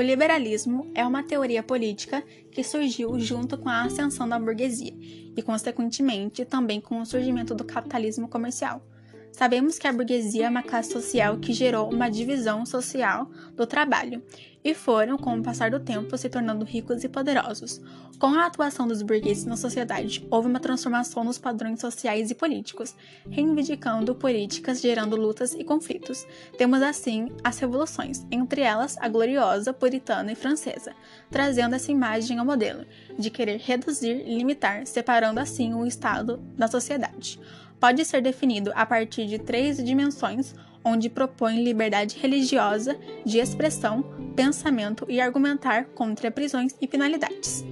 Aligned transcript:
liberalismo 0.00 0.90
é 0.94 1.06
uma 1.06 1.22
teoria 1.22 1.62
política 1.62 2.22
que 2.50 2.64
surgiu 2.64 3.18
junto 3.18 3.56
com 3.56 3.68
a 3.68 3.82
ascensão 3.82 4.28
da 4.28 4.38
burguesia 4.38 4.92
e, 5.36 5.42
consequentemente, 5.42 6.44
também 6.44 6.80
com 6.80 7.00
o 7.00 7.06
surgimento 7.06 7.54
do 7.54 7.64
capitalismo 7.64 8.28
comercial. 8.28 8.84
Sabemos 9.32 9.78
que 9.78 9.86
a 9.86 9.92
burguesia 9.92 10.46
é 10.46 10.48
uma 10.48 10.62
classe 10.62 10.92
social 10.92 11.38
que 11.38 11.52
gerou 11.52 11.92
uma 11.92 12.08
divisão 12.08 12.64
social 12.64 13.28
do 13.54 13.66
trabalho 13.66 14.22
e 14.64 14.72
foram, 14.74 15.18
com 15.18 15.36
o 15.36 15.42
passar 15.42 15.70
do 15.70 15.78
tempo, 15.78 16.16
se 16.16 16.30
tornando 16.30 16.64
ricos 16.64 17.04
e 17.04 17.08
poderosos. 17.08 17.82
Com 18.18 18.28
a 18.28 18.46
atuação 18.46 18.88
dos 18.88 19.02
burgueses 19.02 19.44
na 19.44 19.58
sociedade, 19.58 20.26
houve 20.30 20.48
uma 20.48 20.58
transformação 20.58 21.22
nos 21.22 21.38
padrões 21.38 21.80
sociais 21.80 22.30
e 22.30 22.34
políticos, 22.34 22.96
reivindicando 23.28 24.14
políticas 24.14 24.80
gerando 24.80 25.16
lutas 25.16 25.52
e 25.52 25.62
conflitos. 25.62 26.26
Temos 26.56 26.80
assim 26.80 27.30
as 27.44 27.58
revoluções, 27.58 28.24
entre 28.30 28.62
elas 28.62 28.96
a 28.98 29.08
gloriosa, 29.08 29.74
puritana 29.74 30.32
e 30.32 30.36
francesa, 30.36 30.94
trazendo 31.30 31.74
essa 31.74 31.92
imagem 31.92 32.38
ao 32.38 32.46
modelo 32.46 32.86
de 33.18 33.28
querer 33.28 33.58
reduzir 33.58 34.22
e 34.26 34.34
limitar, 34.34 34.86
separando 34.86 35.40
assim 35.40 35.74
o 35.74 35.86
Estado 35.86 36.38
da 36.56 36.68
sociedade 36.68 37.38
pode 37.84 38.02
ser 38.06 38.22
definido 38.22 38.72
a 38.74 38.86
partir 38.86 39.26
de 39.26 39.38
três 39.38 39.76
dimensões, 39.76 40.54
onde 40.82 41.10
propõe 41.10 41.62
liberdade 41.62 42.16
religiosa, 42.18 42.96
de 43.26 43.38
expressão, 43.38 44.02
pensamento 44.34 45.06
e 45.08 45.20
argumentar 45.20 45.86
contra 45.86 46.30
prisões 46.30 46.74
e 46.80 46.86
penalidades. 46.86 47.64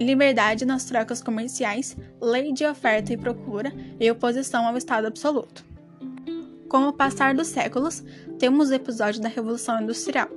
Liberdade 0.00 0.64
nas 0.64 0.84
trocas 0.84 1.22
comerciais, 1.22 1.96
lei 2.20 2.52
de 2.52 2.66
oferta 2.66 3.12
e 3.12 3.16
procura 3.16 3.72
e 4.00 4.10
oposição 4.10 4.66
ao 4.66 4.76
Estado 4.76 5.06
absoluto. 5.06 5.64
Com 6.68 6.88
o 6.88 6.92
passar 6.92 7.34
dos 7.34 7.46
séculos, 7.46 8.02
temos 8.38 8.70
o 8.70 8.74
episódio 8.74 9.20
da 9.20 9.28
Revolução 9.28 9.80
Industrial, 9.80 10.28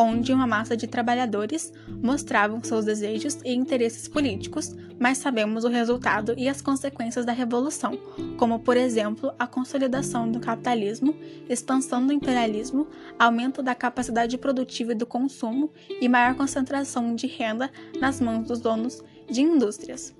onde 0.00 0.32
uma 0.32 0.46
massa 0.46 0.76
de 0.76 0.86
trabalhadores 0.86 1.72
mostravam 2.02 2.62
seus 2.62 2.86
desejos 2.86 3.38
e 3.44 3.52
interesses 3.52 4.08
políticos, 4.08 4.74
mas 4.98 5.18
sabemos 5.18 5.64
o 5.64 5.68
resultado 5.68 6.34
e 6.36 6.48
as 6.48 6.62
consequências 6.62 7.26
da 7.26 7.32
revolução, 7.32 7.98
como 8.38 8.58
por 8.58 8.76
exemplo 8.76 9.32
a 9.38 9.46
consolidação 9.46 10.30
do 10.30 10.40
capitalismo, 10.40 11.14
expansão 11.48 12.06
do 12.06 12.12
imperialismo, 12.12 12.86
aumento 13.18 13.62
da 13.62 13.74
capacidade 13.74 14.38
produtiva 14.38 14.92
e 14.92 14.96
do 14.96 15.06
consumo 15.06 15.70
e 16.00 16.08
maior 16.08 16.34
concentração 16.34 17.14
de 17.14 17.26
renda 17.26 17.70
nas 18.00 18.20
mãos 18.20 18.48
dos 18.48 18.60
donos 18.60 19.02
de 19.28 19.42
indústrias. 19.42 20.14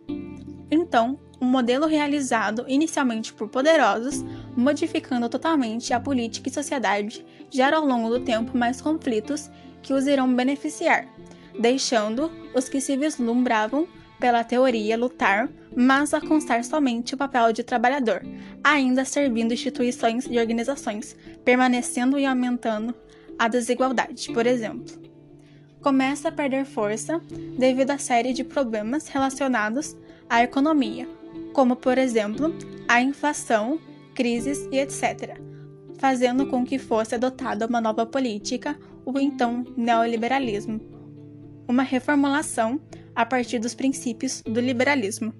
Então, 0.70 1.18
um 1.40 1.46
modelo 1.46 1.86
realizado 1.86 2.64
inicialmente 2.68 3.32
por 3.32 3.48
poderosos, 3.48 4.22
modificando 4.56 5.28
totalmente 5.28 5.92
a 5.92 5.98
política 5.98 6.48
e 6.48 6.52
sociedade, 6.52 7.24
gera 7.50 7.78
ao 7.78 7.84
longo 7.84 8.10
do 8.10 8.20
tempo 8.20 8.56
mais 8.56 8.80
conflitos 8.80 9.50
que 9.82 9.92
os 9.92 10.06
irão 10.06 10.32
beneficiar, 10.32 11.06
deixando 11.58 12.30
os 12.54 12.68
que 12.68 12.80
se 12.80 12.96
vislumbravam 12.96 13.88
pela 14.18 14.44
teoria 14.44 14.98
lutar, 14.98 15.48
mas 15.74 16.12
a 16.12 16.20
constar 16.20 16.62
somente 16.62 17.14
o 17.14 17.16
papel 17.16 17.52
de 17.52 17.62
trabalhador, 17.62 18.22
ainda 18.62 19.04
servindo 19.04 19.54
instituições 19.54 20.26
e 20.30 20.38
organizações, 20.38 21.16
permanecendo 21.44 22.18
e 22.18 22.26
aumentando 22.26 22.94
a 23.38 23.48
desigualdade, 23.48 24.30
por 24.32 24.46
exemplo. 24.46 25.00
Começa 25.80 26.28
a 26.28 26.32
perder 26.32 26.66
força 26.66 27.20
devido 27.58 27.90
à 27.90 27.98
série 27.98 28.34
de 28.34 28.44
problemas 28.44 29.08
relacionados 29.08 29.96
à 30.28 30.42
economia, 30.42 31.08
como 31.54 31.74
por 31.74 31.96
exemplo 31.96 32.54
a 32.86 33.00
inflação, 33.00 33.80
crises 34.14 34.68
e 34.70 34.78
etc 34.78 35.40
fazendo 36.00 36.46
com 36.46 36.64
que 36.64 36.78
fosse 36.78 37.14
adotada 37.14 37.66
uma 37.66 37.78
nova 37.78 38.06
política, 38.06 38.74
o 39.18 39.20
então 39.20 39.64
neoliberalismo, 39.76 40.80
uma 41.68 41.82
reformulação 41.82 42.80
a 43.14 43.24
partir 43.26 43.58
dos 43.58 43.74
princípios 43.74 44.42
do 44.42 44.60
liberalismo. 44.60 45.32